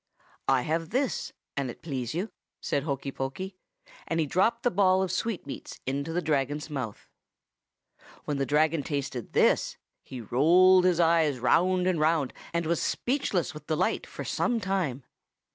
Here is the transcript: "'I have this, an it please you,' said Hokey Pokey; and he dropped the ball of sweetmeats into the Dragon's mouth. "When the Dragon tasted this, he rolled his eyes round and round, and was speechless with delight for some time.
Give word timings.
"'I 0.47 0.63
have 0.63 0.89
this, 0.89 1.31
an 1.55 1.69
it 1.69 1.83
please 1.83 2.15
you,' 2.15 2.31
said 2.59 2.81
Hokey 2.81 3.11
Pokey; 3.11 3.55
and 4.07 4.19
he 4.19 4.25
dropped 4.25 4.63
the 4.63 4.71
ball 4.71 5.03
of 5.03 5.11
sweetmeats 5.11 5.79
into 5.85 6.11
the 6.11 6.23
Dragon's 6.23 6.71
mouth. 6.71 7.07
"When 8.25 8.37
the 8.37 8.45
Dragon 8.47 8.81
tasted 8.81 9.33
this, 9.33 9.77
he 10.01 10.19
rolled 10.19 10.85
his 10.85 10.99
eyes 10.99 11.37
round 11.37 11.85
and 11.85 11.99
round, 11.99 12.33
and 12.51 12.65
was 12.65 12.81
speechless 12.81 13.53
with 13.53 13.67
delight 13.67 14.07
for 14.07 14.25
some 14.25 14.59
time. 14.59 15.03